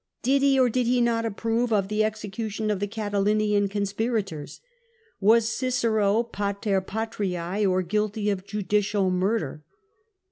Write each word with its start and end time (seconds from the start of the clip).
Did 0.23 0.41
he 0.41 0.59
or 0.59 0.67
did 0.67 0.87
he 0.87 0.99
not 0.99 1.27
approve 1.27 1.71
of 1.71 1.87
the 1.87 2.03
execution 2.03 2.71
of 2.71 2.79
the 2.79 2.87
Catilinian 2.87 3.69
conspirators? 3.69 4.59
Was 5.19 5.47
Cicero 5.49 6.23
^(xUr 6.23 6.83
patrim 6.83 7.69
or 7.69 7.83
guilty 7.83 8.31
of 8.31 8.43
judicial 8.43 9.11
murder? 9.11 9.63